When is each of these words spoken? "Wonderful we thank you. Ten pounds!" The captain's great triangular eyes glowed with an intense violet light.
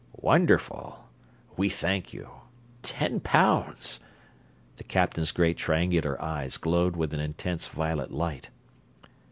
"Wonderful 0.17 1.07
we 1.57 1.69
thank 1.69 2.11
you. 2.11 2.27
Ten 2.81 3.19
pounds!" 3.19 3.99
The 4.77 4.83
captain's 4.83 5.31
great 5.31 5.57
triangular 5.57 6.19
eyes 6.19 6.57
glowed 6.57 6.95
with 6.95 7.13
an 7.13 7.19
intense 7.19 7.67
violet 7.67 8.09
light. 8.09 8.49